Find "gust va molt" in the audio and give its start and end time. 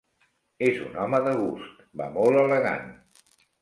1.43-2.45